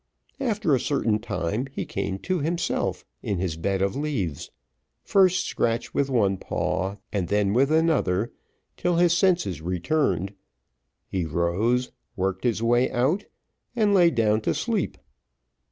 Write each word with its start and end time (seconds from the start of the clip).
After 0.39 0.73
a 0.73 0.79
certain 0.79 1.19
time 1.19 1.67
he 1.71 1.85
came 1.85 2.17
to 2.25 2.39
himself 2.39 3.05
in 3.21 3.37
his 3.37 3.55
bed 3.55 3.83
of 3.83 3.95
leaves, 3.95 4.49
first 5.03 5.45
scratched 5.45 5.93
with 5.93 6.09
one 6.09 6.37
paw, 6.37 6.95
and 7.13 7.27
then 7.27 7.53
with 7.53 7.71
another, 7.71 8.31
till 8.77 8.95
his 8.95 9.13
senses 9.15 9.61
returned: 9.61 10.33
he 11.07 11.23
rose, 11.23 11.91
worked 12.15 12.45
his 12.45 12.63
way 12.63 12.89
out, 12.89 13.25
and 13.75 13.93
lay 13.93 14.09
down 14.09 14.41
to 14.41 14.55
sleep. 14.55 14.97